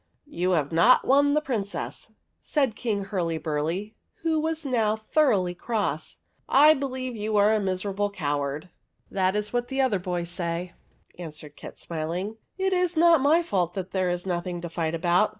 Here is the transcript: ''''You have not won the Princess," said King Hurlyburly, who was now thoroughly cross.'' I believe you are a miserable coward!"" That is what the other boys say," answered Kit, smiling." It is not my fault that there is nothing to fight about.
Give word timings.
''''You 0.41 0.53
have 0.57 0.71
not 0.71 1.05
won 1.05 1.35
the 1.35 1.41
Princess," 1.41 2.11
said 2.41 2.75
King 2.75 3.05
Hurlyburly, 3.05 3.93
who 4.23 4.39
was 4.39 4.65
now 4.65 4.95
thoroughly 4.95 5.53
cross.'' 5.53 6.17
I 6.69 6.73
believe 6.73 7.15
you 7.15 7.37
are 7.37 7.53
a 7.53 7.59
miserable 7.59 8.09
coward!"" 8.09 8.71
That 9.11 9.35
is 9.35 9.53
what 9.53 9.67
the 9.67 9.79
other 9.79 9.99
boys 9.99 10.31
say," 10.31 10.73
answered 11.19 11.55
Kit, 11.55 11.77
smiling." 11.77 12.37
It 12.57 12.73
is 12.73 12.97
not 12.97 13.21
my 13.21 13.43
fault 13.43 13.75
that 13.75 13.91
there 13.91 14.09
is 14.09 14.25
nothing 14.25 14.59
to 14.61 14.69
fight 14.69 14.95
about. 14.95 15.29